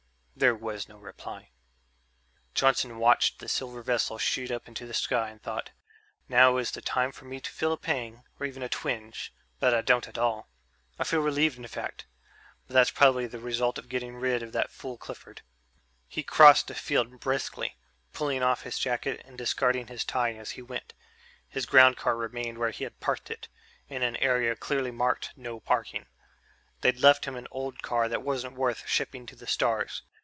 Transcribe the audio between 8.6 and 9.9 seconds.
a twinge, but I